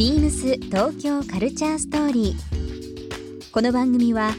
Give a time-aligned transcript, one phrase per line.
[0.00, 3.50] ビームス東京カルチャーストーリー。
[3.52, 4.30] この番組は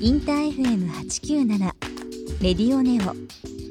[0.00, 1.58] インター FM897
[2.40, 3.16] レディオネオ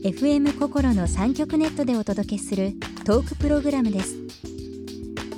[0.05, 2.73] FM 心の三極ネットでお届けする
[3.05, 4.17] トークプログラムです。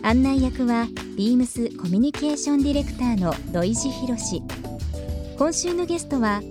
[0.02, 4.42] 案内役はビームスコミュニケーションディレクターの土井博志。
[5.38, 6.42] 今週のゲストは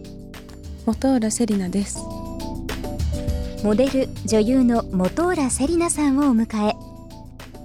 [0.87, 1.99] 本浦セリナです
[3.65, 6.88] モデル女優の本浦セリナさんをお迎え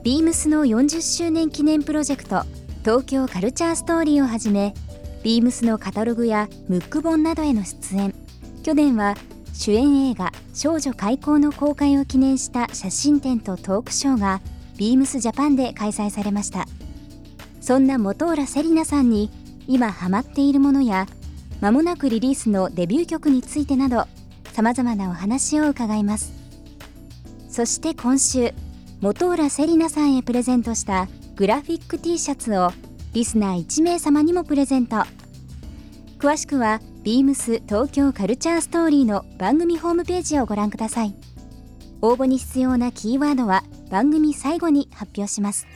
[0.04, 2.44] ビームスの40周年記念プロジェクト
[2.82, 4.74] 東京カルチャーストーリーをはじめ
[5.24, 8.14] ビームスのカタログやムック本などへの出演。
[8.64, 9.16] 去年は
[9.54, 14.42] 主演映画「少女開口」の公開を記念した写真展とトークショーが
[14.76, 16.68] ビームスジャパンで開催されました。
[17.62, 19.32] そんな本浦セリナさんに
[19.70, 21.08] 今ハマっているものや
[21.62, 24.06] 間もなくリリースのデビュー曲についてなど
[24.52, 26.34] さまざまなお話を伺います。
[27.48, 28.54] そして今週
[29.04, 32.72] 本浦セリナさんへプレゼントしたグラフィック T シャツを
[33.12, 35.04] リスナー1名様にもプレゼント
[36.20, 41.14] 詳しくは beams 東京カルチャーストーリーの番組ホームページをご覧ください
[42.02, 45.68] 応募に必要なキーワードは番組最後に発表します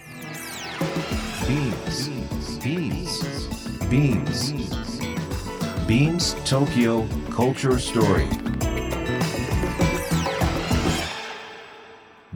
[1.48, 2.10] Beams.
[3.90, 4.54] Beams.
[5.86, 8.47] Beams Tokyo Culture Story.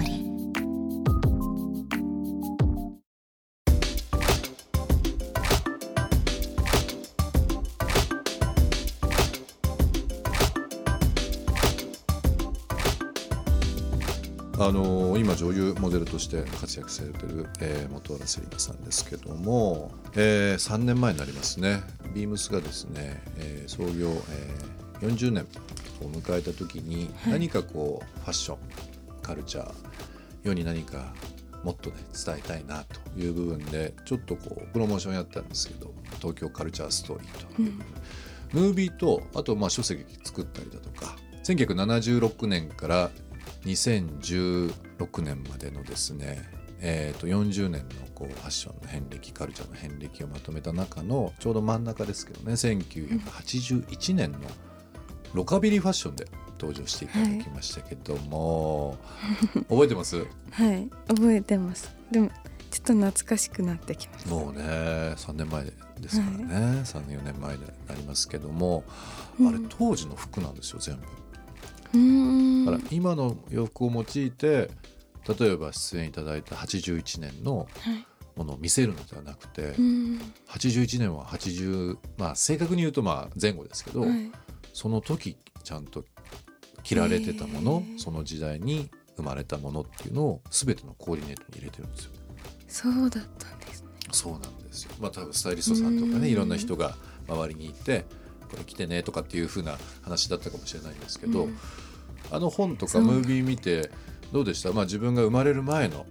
[14.63, 21.81] あの今女優モデルとして活躍されてる、えー、本浦セリナさんですけども、えー、3年前になりますね。
[22.13, 25.47] ビームスがですね、えー創業、えー40年
[26.01, 28.57] を迎えた時に何かこうファッション
[29.21, 29.73] カルチャー
[30.43, 31.13] 世に何か
[31.63, 37.61] もっとね伝えたいなという部分でちょっとこうプロモーションやったんですけど東京カルチャーストーリーと。
[37.61, 37.73] いう、
[38.53, 43.11] ムービーとあとまあ書籍作ったりだとか1976年から
[43.65, 46.49] 2016年までのですね、
[46.79, 54.39] えー、と40年のこうファッションの遍歴カルチャーの遍歴をまとめた中のちょうど真ん中ですけどね1981年の
[55.33, 56.27] ロカビリーファッションで
[56.59, 58.97] 登場していただきましたけども、
[59.67, 60.17] 覚えてます？
[60.51, 61.91] はい覚えてます。
[62.11, 62.29] でも
[62.69, 64.63] ちょっと懐かしくなってきましたもうね
[65.17, 65.73] 3年前で
[66.09, 68.83] すからね、3年4年前になりますけども、
[69.39, 69.47] うん。
[69.49, 71.03] あれ当時の服なんですよ全部。
[72.65, 74.69] だから今の洋服を用いて
[75.39, 78.05] 例えば出演いただいた81年のはい。
[78.37, 84.31] ものを見せるのではなくて、うーん81年は80まあ正確に言うとまあ前後ですけど、はい。
[84.73, 85.35] その時
[85.65, 86.05] ちゃんと
[86.81, 87.99] 着られてたもの、へー。
[87.99, 92.11] その時代に生まれたものっていうのを全てのコーディネートに入れてるんですよ。
[92.69, 93.89] そうだったんですね。
[94.13, 94.91] そうなんですよ。
[95.01, 96.21] まあ多分スタイリストさんとかうん。
[96.21, 96.95] ねいろんな人が
[97.27, 98.05] 周りにいて
[98.51, 101.57] これ着てねとかっていう風な話だったかもしれないんですけど、うん。
[102.29, 103.89] あの本とかムービー見て
[104.31, 104.71] どうでした？
[104.73, 106.05] まあ自分が生まれる前の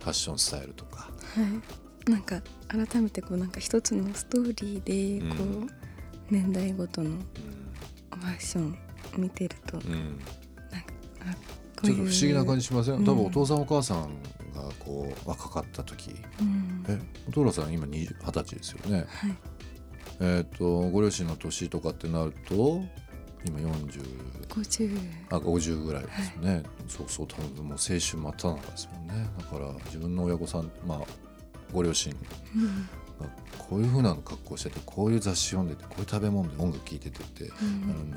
[0.00, 1.02] ファッションスタイルとか。
[1.02, 1.10] は
[2.06, 2.10] い。
[2.10, 5.70] なんか改めてこうなんか一つのストーリーでこう、うん
[6.30, 8.78] 年代ごとのファッション
[9.18, 9.92] 見てると、うん。
[9.92, 10.18] うん
[10.70, 11.38] なんか
[11.82, 13.04] ちょっと不思議な感じしません、うん。
[13.04, 13.98] 多分お父さんお母さん
[14.54, 16.14] がこう若かった時。
[16.40, 16.84] うん。
[16.88, 19.04] えお父さん今二十二十歳ですよね。
[19.06, 19.36] はい
[20.20, 22.82] えっ、とご両親の年とかってなると
[23.46, 24.02] 今40
[24.48, 24.98] 50
[25.30, 29.28] あ50ぐらいですよね、そうそう多分もう青春真っ只中ですもんね。
[29.38, 31.00] だから自分の親御さんまあ
[31.72, 32.14] ご両親
[32.54, 32.88] うん。
[33.20, 37.50] がこういう風な格好しててこういう雑誌読んでてこういう食べ物で音楽聴いててって、うん。
[37.50, 38.16] あ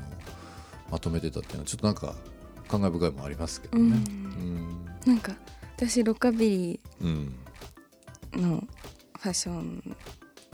[0.90, 2.14] まとめてたっていうのはちょっとなんか
[2.68, 3.90] 感慨深いもありますけどうん。
[3.90, 3.96] ね。
[4.08, 5.12] うん。
[5.12, 5.34] なんか
[5.76, 7.34] 私ロカビリうん。
[8.32, 8.64] ーの
[9.20, 9.96] ファッション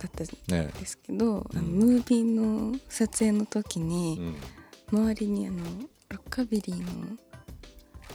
[0.04, 4.36] だったですけど、あのうんムービーの撮影の時うに、ん。
[4.92, 5.64] 周りにあの
[6.10, 7.16] ロカビリーの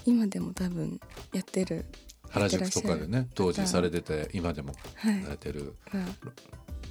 [0.06, 1.00] 今でも多分
[1.34, 1.86] やってる
[2.30, 5.24] 原宿とかでね当時方されてて今でもはい。
[5.24, 5.76] されてる。
[5.92, 6.00] が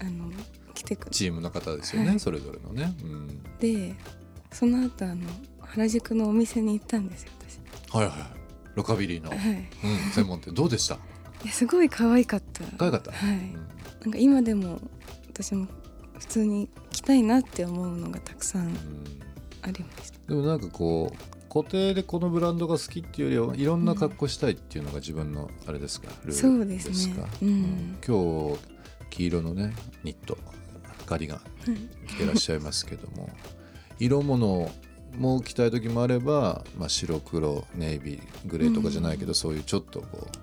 [0.01, 0.31] あの
[0.75, 2.21] 来てくれチームの方ですよね、はい。
[2.21, 2.93] それぞれのね。
[3.03, 3.95] うん、て
[4.53, 5.27] その後あの
[5.61, 7.31] 原宿のお店に行ったんですよ
[7.89, 7.95] 私。
[7.97, 8.15] はいはい
[8.75, 9.39] ロカビリーの、はい。
[9.39, 10.53] うん、専門店。
[10.53, 10.95] どうでした？
[10.95, 10.99] い
[11.47, 12.65] やすごい可愛かった。
[12.77, 13.37] 可愛かった、はい。
[13.37, 13.69] うん
[14.01, 14.81] なんか今でも
[15.29, 15.67] 私も
[16.19, 18.75] 普通に着たいなって思うのがたくさんうん
[19.63, 20.19] ありました。
[20.29, 27.15] でもなんかこう固定でこのブランドが好きっていうよりはいろんな格好したいっていうのが自分のあれですか、ルールそうですね。
[27.15, 27.29] か？
[27.43, 27.99] うん。
[28.07, 28.59] 今日
[29.11, 29.75] 黄色のね
[30.05, 30.39] ニット
[31.07, 33.31] カーディガンはい着てらっしゃいますけども
[33.99, 34.71] 色物
[35.17, 40.38] も着たい時もあれば、まあ、白黒ネイビーグレーとかじゃないけど、そういうちょっとこう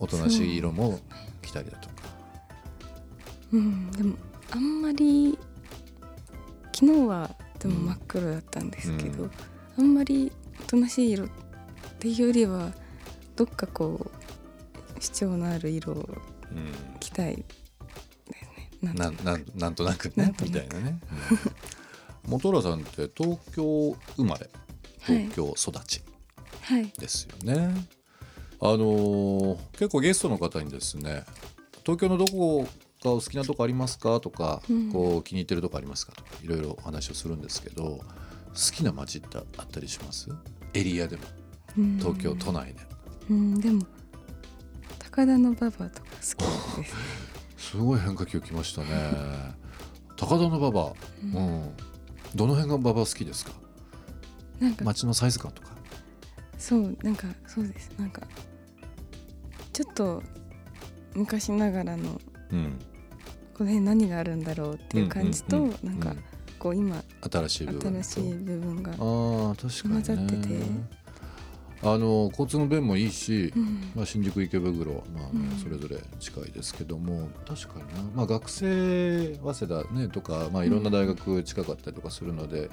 [0.00, 1.00] おとなしい色も
[1.42, 1.94] 着たりだとか。
[3.52, 4.16] うん、でも
[4.50, 5.38] あんまり
[6.74, 9.30] 昨日はでも真っ黒だったんですけど、うん。
[9.78, 10.30] あんまり
[10.60, 11.28] おとなしい色っ
[11.98, 12.72] ていうよりは
[13.36, 14.10] どっかこ
[14.96, 16.98] う主張のある色をうん。
[17.00, 18.94] 着たいですね。
[18.94, 21.00] ななんとなんなんとなくねみたいなね。
[22.24, 22.38] うん。
[22.38, 24.48] 本浦さんって東京生まれ
[25.00, 25.28] はい。
[25.30, 26.02] 東京育ち
[26.62, 26.92] はい。
[26.98, 27.97] ですよね。
[28.60, 31.24] あのー結構ゲストの方にですね
[31.84, 32.66] 東京のどこ
[33.04, 34.18] がお好きなとこありますか？
[34.20, 34.92] とか、うん。
[34.92, 36.12] こう気に入ってるとこありますか？
[36.12, 38.02] とかいろいろお話をするんですけど好
[38.74, 40.28] きな街ってあったりします？
[40.74, 41.22] エリアでも。
[41.78, 41.98] うん。
[41.98, 42.80] 東京都内で。
[43.30, 43.86] うんでも
[44.98, 46.36] 高田の馬場とか好きです。
[46.36, 46.88] ね。
[47.56, 48.88] すごい変化球きましたね。
[50.16, 51.70] 高田の馬場、うん、
[52.34, 53.52] どの辺が馬場好きですか？
[54.58, 54.84] なんか。
[54.84, 55.68] 街のサイズ感とか。
[56.58, 57.90] そうなんかそうです。
[57.98, 58.22] なんか
[59.72, 60.22] ちょっと
[61.14, 62.20] 昔ながらの
[62.50, 62.78] うん、
[63.54, 66.24] この辺何があるんだろうっていう感じと、うんうんうんなんかうん
[66.58, 68.94] こう今新しい部分と新しい部分が、あ
[69.52, 70.48] あ確かに、ね、混ざってて
[71.82, 73.92] あの交通の便もいいし、うん。
[73.94, 75.30] まあ、新宿池袋、まあ
[75.62, 82.70] それぞれ近いですけども確かにな、まあ、学生早稲田、ね、とか、まあ、いろんな大学近かったりとかするので、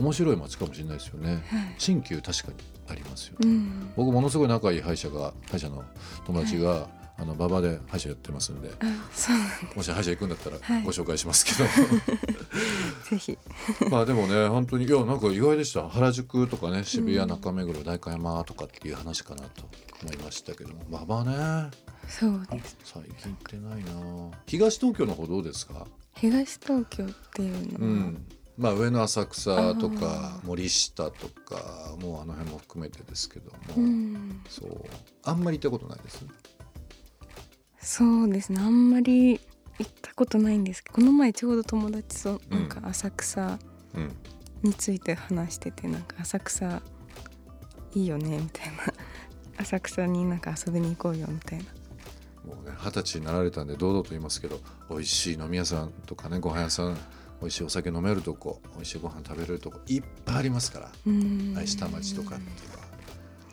[0.00, 1.34] 面白い街かもしれないですよね。
[1.34, 1.42] はい。
[1.78, 2.54] 新旧確かに
[2.88, 3.48] ありますよね。
[3.48, 5.84] うん、僕ものすごい仲いい歯医者が歯医者の
[6.26, 6.88] 友達が、
[7.18, 8.70] あの馬場で歯医者やってますんで
[9.76, 10.82] もし歯医者行くんだったらはい。
[10.82, 11.68] ご紹介しますけど、
[13.10, 13.38] ぜひ。
[13.90, 15.88] まあでもね本当にいやなんか意外でした。
[15.88, 19.64] 原宿とかね渋谷うん中目黒代官山とかっていう話かなと
[20.02, 20.82] 思いましたけども。
[20.88, 21.70] 馬場ね。
[22.08, 22.76] そうです。
[22.84, 24.38] 最近行ってないな。
[24.46, 25.86] 東東京の方どうですか？
[26.14, 28.26] 東東京っていうのは、うん
[28.60, 34.42] まあ上野浅草とか森下とかもうあの辺も含めてですけども、うん。
[34.48, 34.84] そう。
[35.24, 36.24] あんまり行ったことないです？
[37.80, 38.60] そうですね。
[38.60, 39.40] あんまり
[39.78, 43.58] 行ったことないんですけどこの前ちょうど友達となんか浅草
[43.94, 44.12] うん。
[44.62, 46.82] について話しててなんか浅草
[47.94, 48.92] いいよねみたいな。
[49.56, 51.64] 浅草になんか遊びに行こうよみたいな。
[52.44, 54.60] もうね二十歳になられたんで堂々と言いますけど
[54.90, 56.98] 美味しい飲み屋さんとかねご飯屋さん
[57.40, 60.92] 美味しいお酒飲めるとこ美味しいご飯食べれるとこいっぱいありますから。
[61.06, 61.54] うん。
[61.56, 62.84] 愛下町とかっていうのは。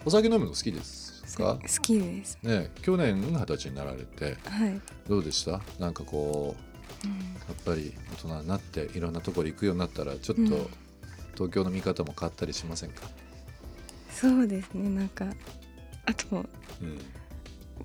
[0.06, 1.58] お酒飲むの好きですか？
[1.62, 2.38] 好きです。
[2.44, 5.62] ね去年二十歳になられてはい、どうでした？
[5.80, 6.56] なんかこ
[7.04, 7.14] ううん。
[7.14, 7.18] や
[7.54, 10.68] っぱり大人になっていろんなところ行くようになったらちょっとうん。
[11.34, 13.04] 東京の見方も変わったりしませんか、
[14.10, 14.90] そうですね。
[14.90, 15.26] なんか
[16.06, 16.46] あと
[16.82, 17.00] うん。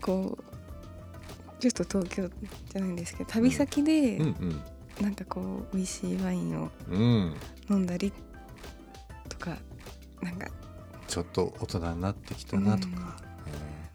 [0.01, 2.29] こうちょっと東京
[2.73, 4.63] じゃないんですけど旅先でうん
[5.03, 6.99] なんかこう美味しいワインをうん。
[6.99, 7.35] うん
[7.71, 8.13] 飲んだり
[9.29, 9.57] とか
[10.21, 10.47] なんか。
[11.09, 13.01] ちょっと大人になってきたなとか、うん。
[13.01, 13.13] うん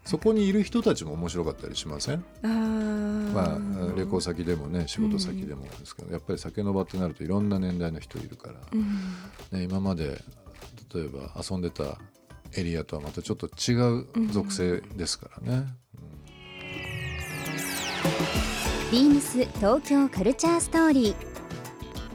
[0.04, 2.24] そこにいる人たちも面白かったりしません？
[2.42, 3.32] あー。
[3.32, 3.58] まあ
[3.94, 8.82] 旅行先でもね仕事先でもですけど、やっぱり酒の場ってなるといろんな年代の人いるから、うん。
[9.52, 10.22] ね、今まで
[10.94, 11.98] 例えば遊んでた
[12.56, 15.66] エリアとはまたちょっと違う属性ですからね。
[18.90, 21.14] ビームス東京カルチャーストーリー。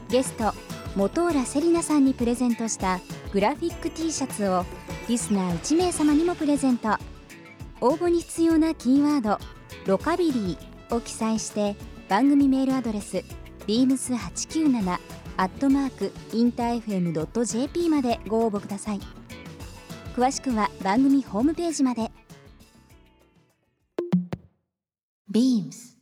[0.10, 0.53] ゲスト
[0.96, 3.00] 本浦セリナさんにプレゼントした
[3.32, 4.65] グラフィック T シャツを
[5.08, 6.98] リスナー1名様にもプレゼント。
[7.80, 9.38] 応募に必要なキーワード
[9.86, 10.58] 「ロカビリー」
[10.96, 11.75] を記載して
[12.10, 13.24] 番組メールアドレス
[13.68, 15.00] beams897
[15.38, 19.00] アットマークインター FM.jp までご応募ください。
[20.15, 22.12] 詳しくは番組ホームページまで。
[25.32, 25.93] BEAMS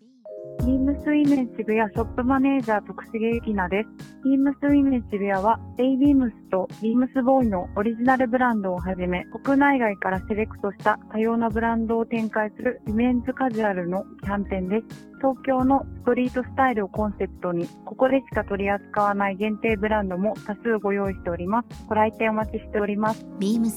[0.62, 3.90] ビームスイメン渋谷ショップマネージャー徳重ゆきなです。
[4.24, 15.10] ビームスイメン渋谷は、デイビームスとビームスボーイのオリジナルブランドをはじめ、国内外からセレクトした多様なブランドを展開するイメンズカジュアルのキャンペーンです。
[15.18, 21.86] 東京のストリートスタイルをコンセプトに、ここでしか取り扱わない限定ブランドも多数ご用意しております。
[21.88, 23.26] ご来店お待ちしております。
[23.40, 23.72] BEAMS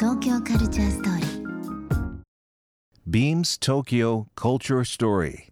[0.00, 1.42] 東京カルチャーストーリー
[3.08, 5.51] Beams Tokyo Culture Story.